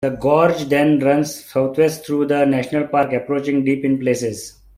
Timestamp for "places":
3.99-4.59